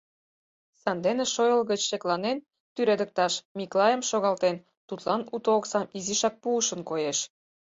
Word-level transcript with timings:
Сандене 0.81 1.25
шойыл 1.33 1.61
гыч 1.71 1.81
шекланен 1.89 2.37
тӱредыкташ 2.73 3.33
Миклайым 3.57 4.01
шогалтен, 4.09 4.55
тудлан 4.87 5.21
уто 5.35 5.49
оксам 5.59 5.85
изишак 5.97 6.35
пуышын 6.41 6.81
коеш. 6.89 7.19